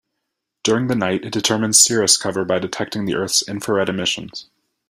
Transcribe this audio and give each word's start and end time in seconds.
During 0.63 0.87
the 0.87 0.95
night, 0.95 1.25
it 1.25 1.29
determines 1.31 1.79
cirrus 1.79 2.17
cover 2.17 2.43
by 2.43 2.57
detecting 2.57 3.05
the 3.05 3.13
Earth's 3.13 3.47
infrared 3.47 3.87
emissions. 3.87 4.49